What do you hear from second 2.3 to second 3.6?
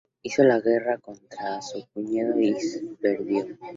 y perdió.